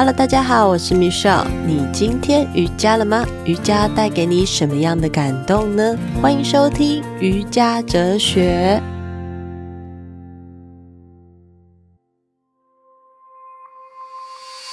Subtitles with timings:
[0.00, 1.44] Hello，大家好，我是 Michelle。
[1.66, 3.22] 你今天瑜伽了吗？
[3.44, 5.94] 瑜伽带给你什么样的感动呢？
[6.22, 8.80] 欢迎收听瑜伽哲学。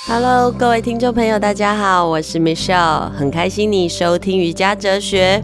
[0.07, 5.43] Hello，各位听众朋友，大家好，我是 Michelle，很开心你收听瑜伽哲学。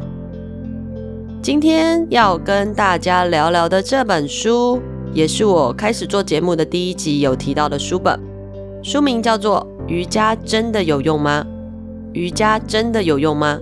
[1.41, 4.81] 今天要跟大家聊聊的这本书，
[5.11, 8.17] 也是我开始做节目的第一集有提到的书本，
[8.81, 9.67] 书名叫做。
[9.93, 11.45] 瑜伽真的有用吗？
[12.13, 13.59] 瑜伽真的有用吗？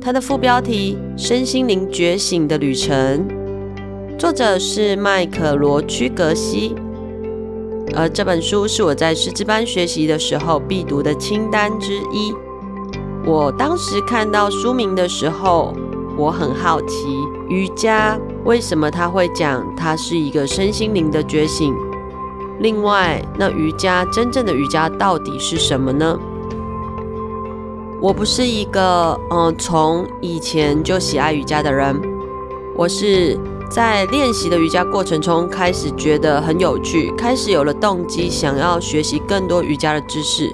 [0.00, 3.24] 它的副标题《身心灵觉醒的旅程》，
[4.18, 6.74] 作者是麦可罗屈格西。
[7.94, 12.34] 而这本书是我在师资班学习的时候必读的清单之一。
[13.24, 15.72] 我当时看到书名的时候，
[16.16, 17.06] 我很好奇，
[17.48, 21.72] 瑜伽为什么他会讲它是一个身心灵的觉醒？
[22.60, 26.18] 另外，那瑜伽真正的瑜伽到底是什么呢？
[28.00, 32.00] 我不是一个嗯从以前就喜爱瑜伽的人，
[32.76, 33.38] 我是
[33.70, 40.52] 在练习的瑜伽过程中开始觉得很有趣，开始有了动机想要学习更多瑜伽的知识。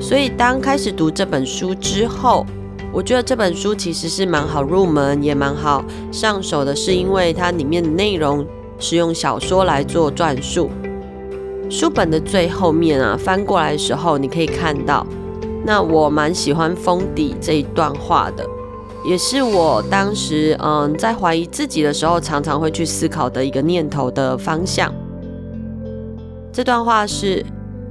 [0.00, 2.46] 所以当开始读这本书之后，
[2.92, 8.46] 我觉得这本书其实是蛮好入门，也蛮好上手的，是因为它里面的内容
[8.78, 10.70] 是用小说来做转述。
[11.70, 15.06] 书本的最后面啊，翻过来的时候，你可以看到，
[15.66, 18.46] 那我蛮喜欢封底这一段话的，
[19.04, 24.92] 也是我当时嗯在怀疑自己的时候，常常会去思考的一个念头的方向。
[26.50, 27.44] 这段话是：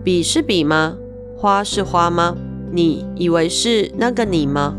[0.03, 0.97] 笔是笔吗？
[1.37, 2.35] 花是花吗？
[2.71, 4.75] 你以为是那个你吗？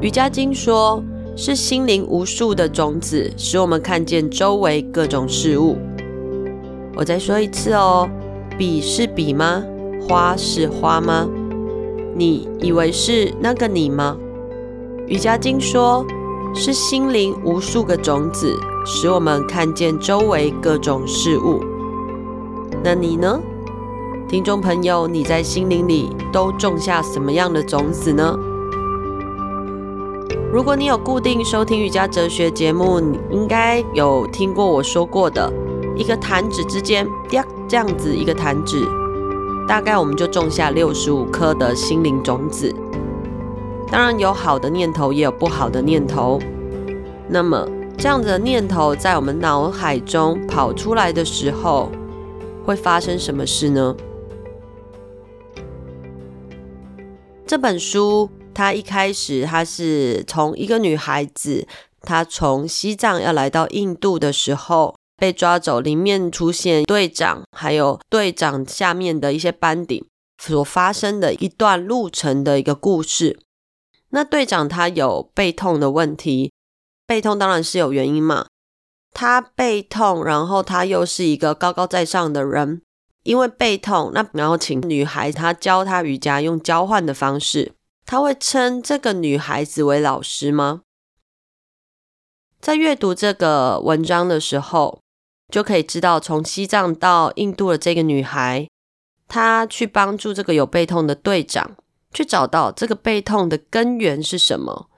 [0.00, 1.02] 瑜伽经说，
[1.36, 5.76] 是心灵无数的种子，使我们看见周围各种事物。
[6.98, 8.10] 我再说一次哦，
[8.58, 9.62] 笔是笔吗？
[10.00, 11.28] 花是花吗？
[12.16, 14.16] 你以为是那个你吗？
[15.06, 16.04] 瑜伽经说，
[16.52, 18.52] 是心灵无数个种子，
[18.84, 21.60] 使我们看见周围各种事物。
[22.82, 23.40] 那你呢？
[24.28, 28.36] 听众朋友，你在心灵里都种下什么样的种子呢？
[30.52, 35.48] 如果你有固定收听瑜伽哲学节目，你应该有听过我说过的。
[35.98, 37.04] 一个弹指之间，
[37.68, 38.86] 这样子一个弹指，
[39.66, 42.72] 大概我们就种下六十五颗的心灵种子。
[43.90, 46.38] 当然有好的念头，也有不好的念头。
[47.28, 51.90] 那么这样子的念头在我们脑海中跑出来的时候，
[52.64, 53.96] 会发生什么事呢？
[57.44, 61.66] 这本书它一开始，它是从一个女孩子，
[62.02, 64.97] 她从西藏要来到印度的时候。
[65.18, 70.08] 被抓走，里面出现队长，还有队长下面的一些班底
[70.40, 73.40] 所发生的一段路程的一个故事。
[74.10, 76.52] 那队长他有背痛的问题，
[77.04, 78.46] 背痛当然是有原因嘛。
[79.12, 82.80] 他背痛，然后他又是一个高高在上的人，
[83.24, 87.72] 因为背痛，那然后请女孩他教他瑜伽，用交换的方式，
[88.06, 90.82] 他会称这个女孩子为老师吗？
[92.60, 95.00] 在阅读这个文章的时候。
[95.48, 98.68] 就可以知道，从西藏到印度的这个女孩，
[99.26, 101.76] 她去帮助这个有背痛的队长，
[102.12, 104.90] 去找到这个背痛的根源是什么。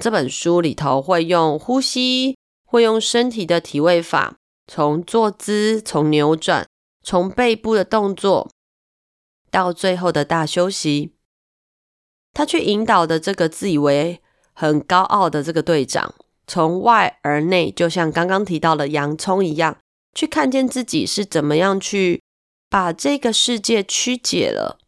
[0.00, 6.68] 这本书里头会用呼吸，会用身体的体位法，从坐姿，从扭转，
[7.02, 8.50] 从背部的动作，
[9.50, 11.14] 到最后的大休息，
[12.34, 14.20] 他去引导的这个自以为
[14.52, 16.14] 很高傲的这个队长。
[16.48, 19.76] 从外而内，就像刚刚提到的洋葱一样，
[20.14, 22.22] 去看见自己是怎么样去
[22.70, 24.78] 把这个世界曲解了，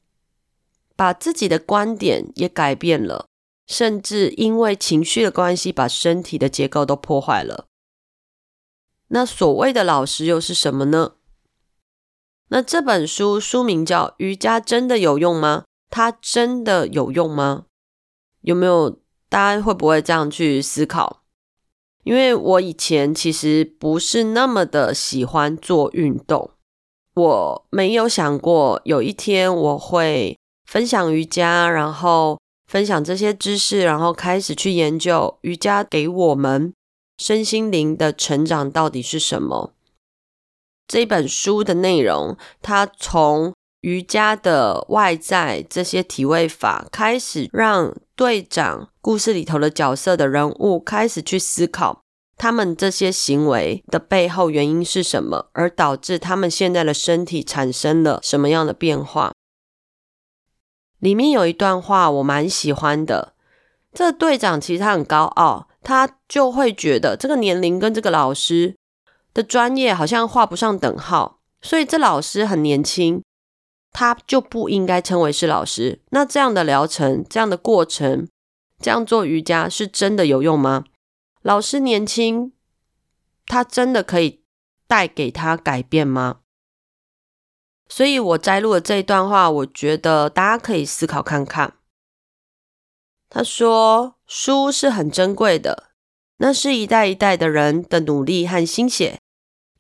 [0.97, 3.27] 把自己的观点也改变了，
[3.69, 7.67] 甚至因为情绪的关系，把身体的结构都破坏了。
[9.09, 11.13] 那所谓的老师又是什么呢？
[12.49, 15.65] 那这本书书名叫《瑜伽真的有用吗？
[15.91, 17.67] 它真的有用吗？
[18.41, 18.99] 有没有？
[19.29, 21.20] 大家会不会这样去思考？
[22.05, 26.51] 因为我以前其实不是那么的喜欢做运动，
[27.15, 36.73] 我没有想过有一天我会分享瑜伽，然后分享这些知识，然后开始去研究瑜伽给我们
[37.19, 39.75] 身心灵的成长到底是什么。
[40.89, 43.53] 这本书的内容，它从
[43.83, 52.03] 瑜伽的外在这些体位法开始，让队长故事里头的角色的人物开始去思考，
[52.37, 59.33] 他们这些行为的背后原因是什么，而导致他们现在的身体产生了什么样的变化。
[60.99, 63.33] 里面有一段话我蛮喜欢的，
[63.95, 68.77] 这队长其实他很高傲，他就会觉得这个年龄跟这个老师
[69.33, 73.23] 的专业好像画不上等号，所以这老师很年轻，
[73.93, 76.01] 他就不应该称为是老师。
[76.11, 78.29] 那这样的疗程，这样的过程，
[78.79, 80.85] 这样做瑜伽是真的有用吗？
[81.43, 82.53] 老师年轻，
[83.47, 84.43] 他真的可以
[84.87, 86.41] 带给他改变吗？
[87.89, 91.75] 所以我摘录了这一段话，我觉得大家可以思考看看。
[93.29, 95.91] 他说：“书是很珍贵的，
[96.39, 99.21] 那是一代一代的人的努力和心血，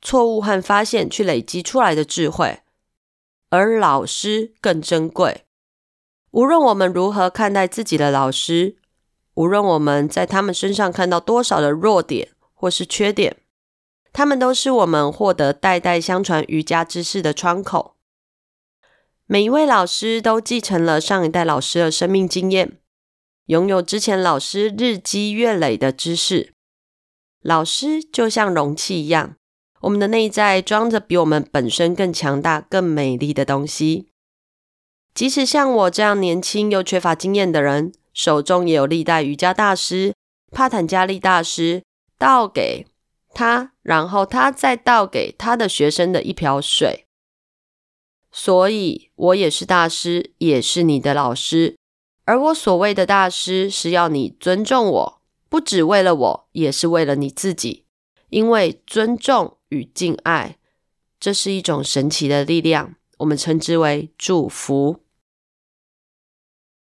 [0.00, 2.62] 错误和发现去累积出来的智慧，
[3.50, 5.44] 而老师更珍贵。
[6.30, 8.78] 无论我们如何看待自己的老师。”
[9.34, 13.38] 无论我们在他们身上看到多少的弱点或是缺点，
[14.12, 17.96] 他们都是我们获得代代相传瑜伽知识的窗口。
[19.24, 22.80] 每一位老师都继承了上一代老师的生命经验，
[23.46, 26.52] 拥有之前老师日积月累的知识。
[27.40, 29.36] 老师就像容器一样，
[29.80, 34.08] 我们的内在装着比我们本身更强大、更美丽的东西。
[35.14, 37.92] 即使像我这样年轻又缺乏经验的人。
[38.12, 40.14] 手中也有历代瑜伽大师
[40.50, 41.84] 帕坦加利大师
[42.18, 42.86] 倒给
[43.32, 47.06] 他，然后他再倒给他的学生的一瓢水。
[48.32, 51.76] 所以，我也是大师，也是你的老师。
[52.24, 57.86] 而我所谓的大师，是要你尊重我，不只为了我，也是为了你自己。
[58.28, 60.56] 因为尊重与敬爱，
[61.18, 65.00] 这是一种神奇的力量，我们称之为祝福。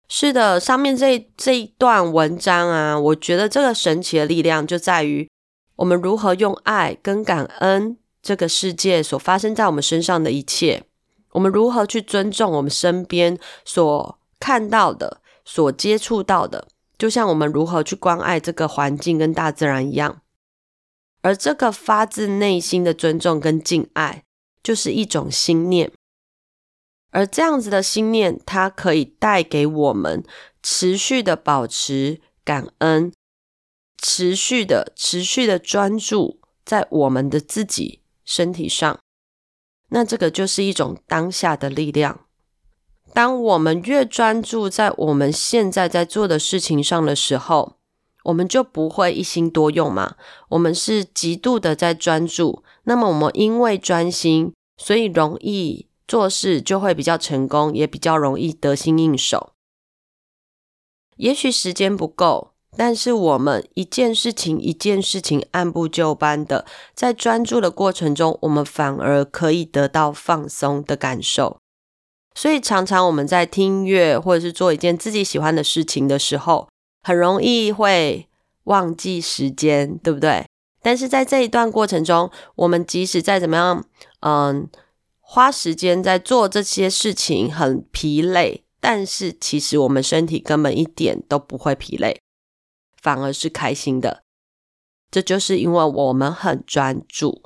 [0.07, 5.29] 是的，上面这这一段文章啊，我觉得这个神奇的力量就在于
[5.77, 10.83] 我们如何用爱跟感恩这个世界所发生在我们身上的一切，
[11.31, 16.67] 我们如何去尊重我们身边所看到的、所接触到的，
[16.97, 20.21] 就像我们如何去关爱这个环境跟大自然一样。
[21.21, 24.23] 而这个发自内心的尊重跟敬爱，
[24.63, 25.91] 就是一种心念。
[27.11, 30.23] 而这样子的心念，它可以带给我们
[30.63, 33.11] 持续的保持感恩，
[33.97, 38.99] 持续的、持续的专注在我们的自己身体上。
[39.89, 42.25] 那这个就是一种当下的力量。
[43.13, 47.80] 当我们越专注在我们现在在做的事情上的时候，
[48.23, 50.15] 我们就不会一心多用嘛。
[50.49, 55.87] 我们是极度的在专注，那么我们因为专心，所以容易。
[56.07, 59.53] 做事就会比较成功，也比较容易得心应手。
[61.15, 71.57] 也许时间不够，但是我们一件事情一件事情按部就班的在专注的过程中，我们反而可以得到放松的感受。
[72.35, 76.67] 所以常常我们在听音乐或者是做一件自己喜欢的事情的时候，
[77.01, 78.27] 很容易会
[78.65, 80.45] 忘记时间，对不对？
[80.81, 83.85] 但是在这一段过程中，我们即使再怎么样，
[84.21, 84.69] 嗯。
[85.33, 92.19] 花时间在做这些事情很疲累，但是其实我们身体根本一点都不会疲累，
[93.01, 94.23] 反而是开心的。
[95.09, 97.43] 这就是因为我们很专注，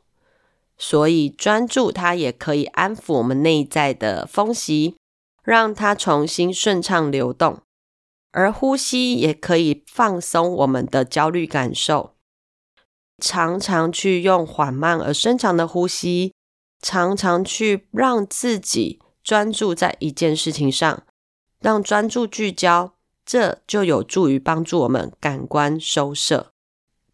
[0.80, 4.96] 所以专注它也可以安抚我们内在的风息，
[5.44, 7.60] 让它重新顺畅流动。
[8.36, 12.16] 而呼吸也可以放松我们的焦虑感受，
[13.18, 16.34] 常常去用缓慢而深长的呼吸。
[16.82, 21.04] 常常去让自己专注在一件事情上，
[21.60, 22.94] 让专注聚焦，
[23.26, 26.52] 这就有助于帮助我们感官收摄，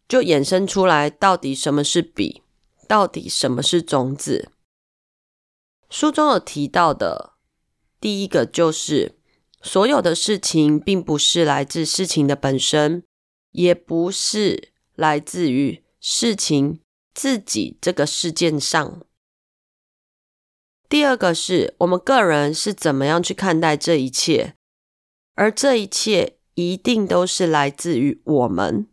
[0.06, 2.42] 就衍生出来到底什么是笔，
[2.86, 4.50] 到底什么是种子。
[5.88, 7.32] 书中有提到的，
[7.98, 9.16] 第一个就是
[9.62, 13.04] 所有的事情并不是来自事情的本身，
[13.52, 16.80] 也不是来自于事情
[17.14, 19.06] 自己这个事件上。
[20.88, 24.54] 第二个是我们个人是怎么样去看待这一切，
[25.34, 28.88] 而这一切一定都是来自于我们。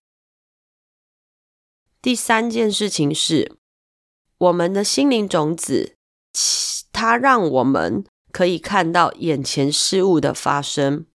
[2.02, 3.58] 第三件事情是
[4.38, 5.98] 我们的心灵种子，
[6.94, 11.06] 它让我们可以看到眼前事物的发生。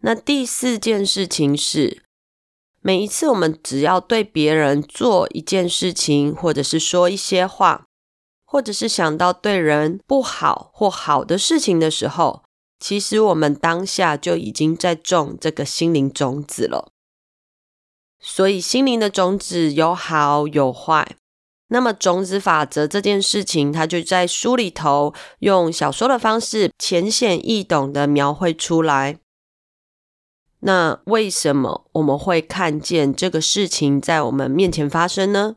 [0.00, 2.02] 那第四件事情是，
[2.80, 7.86] 每一次我们只要对别人做一件事情，或者是说一些话。
[8.44, 12.44] 或者是想到对人不好或好的事情的时候，
[12.78, 16.92] 其实我们当下就已经在种这个心灵种子了。
[18.20, 21.16] 所以心灵的种子有好有坏。
[21.72, 29.18] 那么种子法则这件事情，它就在书里头用小说的方式浅显易懂的描绘出来。
[30.60, 35.56] 那为什么我们会看见这个事情在我们面前发生呢？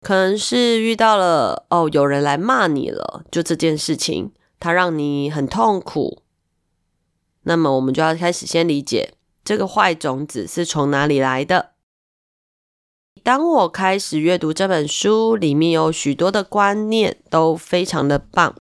[0.00, 6.22] 可能是遇到了哦，有人来骂你了，就这件事情，它让你很痛苦。
[7.42, 11.74] 那么我们就要开始先理解这个坏种子是从哪里来的。
[13.22, 18.56] 当我开始阅读这本书，里面有许多的观念都非常的棒，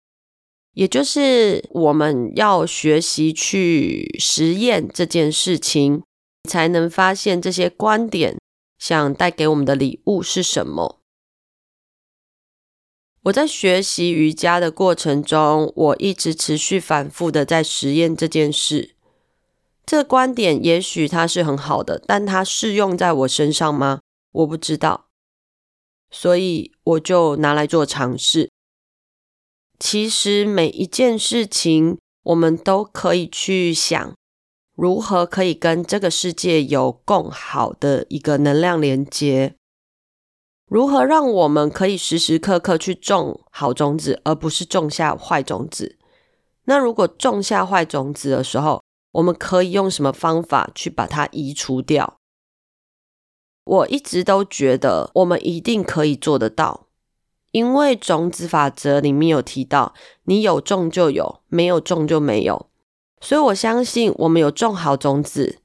[0.73, 6.01] 也就是我们要学习去实验这件事情，
[6.49, 8.37] 才能发现这些观点
[8.79, 10.99] 想带给我们的礼物是什么。
[13.23, 18.95] 我在学习瑜伽的过程中，我一直持续反复的在实验这件事。
[19.85, 24.01] 这观点也许它是很好的，但它适用在我身上吗？
[24.35, 25.07] 我不知道，
[26.11, 28.51] 所以我就拿来做尝试。
[29.79, 34.13] 其实每一件事情，我们都可以去想，
[34.75, 39.55] 如何可以跟这个世界有更好的一个能量连接，
[40.67, 45.97] 如何让我们可以时时刻刻去种好种子，而不是种下坏种子。
[46.65, 52.17] 那如果种下坏种子的时候，我们可以用什么方法去把它移除掉？
[53.65, 56.87] 我一直都觉得我们一定可以做得到，
[57.51, 59.93] 因为种子法则里面有提到，
[60.23, 62.69] 你有种就有，没有种就没有。
[63.19, 65.59] 所以我相信，我们有种好种子，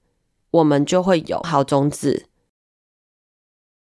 [0.50, 2.26] 我们就会有好种子。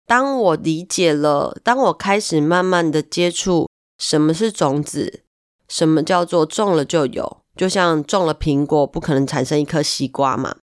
[0.05, 5.23] 当我理解了，当我开始慢慢的接触什么是种子，
[5.69, 10.57] 什么叫做种了就有，就像种了苹果，不可能产生一颗西瓜嘛。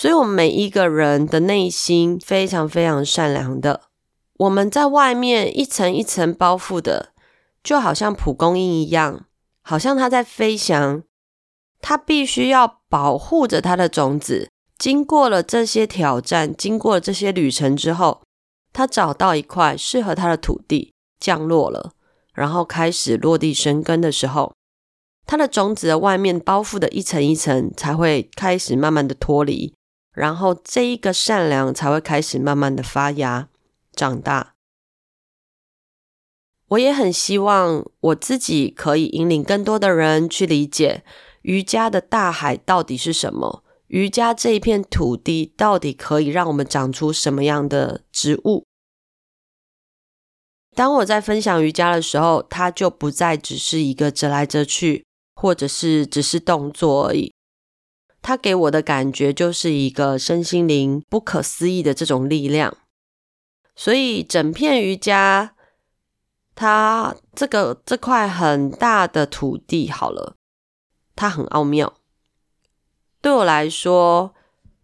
[0.00, 3.80] 所以，我们每一个人的内心非常非常善良的。
[4.34, 7.08] 我们在外面一层一层包覆的，
[7.64, 9.26] 就好像蒲公英一样，
[9.60, 11.02] 好像它在飞翔。
[11.80, 14.48] 它必须要保护着它的种子。
[14.78, 18.22] 经过了这些挑战，经过了这些旅程之后，
[18.72, 21.90] 它找到一块适合它的土地，降落了，
[22.32, 24.54] 然后开始落地生根的时候，
[25.26, 29.74] 它的种子的外面包覆的一层一层，才会开始慢慢的脱离。
[30.18, 33.48] 然后这一个善良才会开始慢慢的发芽、
[33.92, 34.54] 长大。
[36.70, 41.04] 我也很希望我自己可以引领更多的人去理解
[41.42, 48.66] 瑜伽的大海到底是什么，瑜伽这一片土地到底可以让我们长出什么样的植物。
[50.74, 57.32] 当我在分享瑜伽的时候，它就不再只是一个折来折去，或者是只是动作而已。
[58.20, 62.76] 它给我的感觉就是一个身心灵不可思议的这种力量，
[63.74, 65.54] 所以整片瑜伽，
[66.54, 70.36] 它这个这块很大的土地，好了，
[71.16, 71.94] 它很奥妙。
[73.20, 74.34] 对我来说，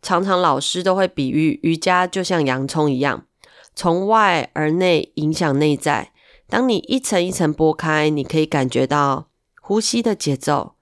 [0.00, 3.26] 常常老师都会比喻瑜伽就像洋葱一样，
[3.75, 6.12] 从外而内影响内在。
[6.47, 9.29] 当你一层一层剥开，你可以感觉到
[9.61, 10.74] 呼吸的节奏。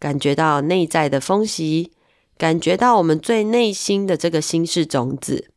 [0.00, 1.92] 感觉到内在的风息，
[2.38, 5.52] 感觉到我们最内心的这个心事种子，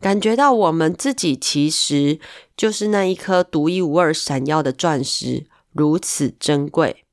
[0.00, 2.18] 感觉到我们自己其实
[2.56, 7.04] 就是那一颗独一无二、闪耀的钻石，如此珍贵。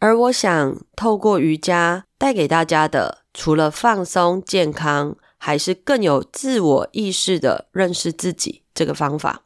[0.00, 9.44] 而我想透过瑜伽带给大家的，除了放松、健康，还是更有自我意识的认识自己这个方法。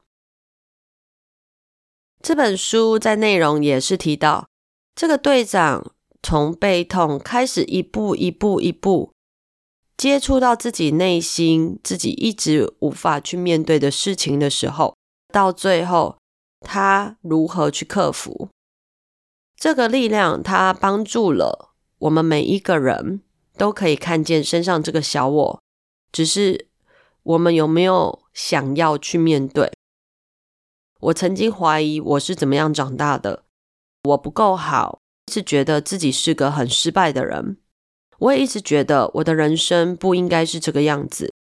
[2.22, 4.51] 这本书在内容也是提到。
[4.94, 9.12] 这个队长从背痛开始，一步一步一步
[9.96, 14.96] 接触到自己内心，自己一直无法去面对的事情的时候，
[15.32, 16.18] 到最后
[16.60, 18.48] 他如何去克服
[19.56, 20.42] 这个力量？
[20.42, 23.22] 他帮助了我们每一个人，
[23.56, 25.62] 都可以看见身上这个小我，
[26.10, 26.68] 只是
[27.22, 29.72] 我们有没有想要去面对？
[31.00, 33.44] 我曾经怀疑我是怎么样长大的。
[34.04, 37.58] 我不够好，一直觉得自己是个很失败的人。
[38.18, 41.32] 我也一直觉得我的人生不应该是这个样子。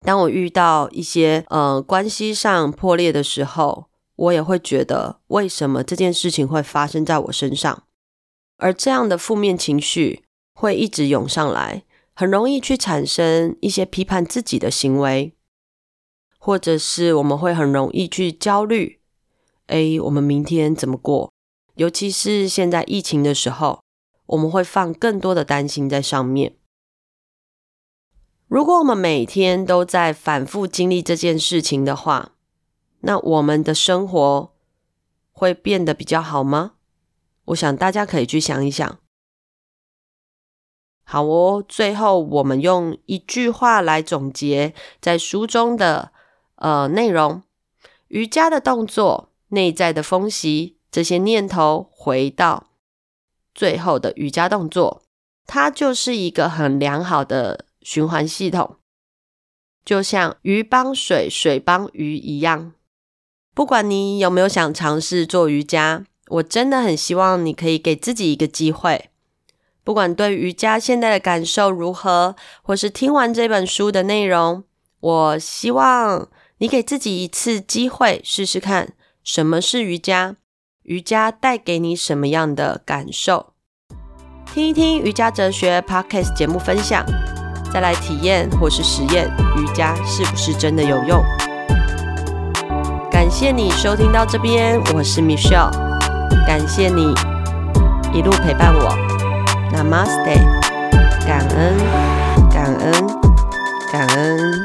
[0.00, 7.84] 当我遇到一些呃关系上破裂的时候，我也会觉得为什么这件事情会发生在我身上？
[8.58, 15.34] 而这样的负面情绪会一直涌上来，很容易去产生一些批判自己的行为，
[16.38, 19.00] 或者是我们会很容易去焦虑。
[19.66, 21.32] 诶，我们明天怎么过？
[21.74, 23.82] 尤其是现在疫情的时候，
[24.26, 26.56] 我们会放更多的担心在上面。
[28.46, 32.32] 如果我们每天都在反复经历这件事情的话，
[33.00, 34.52] 那我们的生活
[35.30, 36.72] 会变得比较好吗？
[37.46, 38.98] 我想大家可以去想一想。
[41.04, 46.12] 好哦，最后我们用一句话来总结在书中的
[46.56, 47.42] 呃内容：
[48.08, 52.68] 瑜伽的动作、内在的风息，这些念头回到
[53.54, 55.02] 最后的瑜伽动作，
[55.46, 58.76] 它就是一个很良好的循环系统，
[59.84, 62.72] 就像鱼帮水，水帮鱼一样。
[63.54, 69.10] 不管你有没有想尝试做瑜伽，我真的很希望你可以给自己一个机会。
[69.82, 74.62] 不管对瑜伽现在的感受如何，或是听完这本书的内容，
[75.00, 76.28] 我希望
[76.58, 78.92] 你给自己一次机会，试试看
[79.24, 80.36] 什么是瑜伽，
[80.84, 83.52] 瑜伽带给你什么样的感受？
[84.46, 87.04] 听一听瑜伽哲学 Podcast 节目分享，
[87.72, 91.22] 再来体验或是实验瑜伽是不是真的有用。
[93.10, 95.70] 感谢你收听到这边，我是 Michelle，
[96.46, 97.14] 感谢你
[98.12, 98.96] 一路陪伴我。
[99.72, 100.34] Namaste，
[101.26, 101.76] 感恩
[102.50, 103.06] 感恩
[103.92, 104.59] 感恩。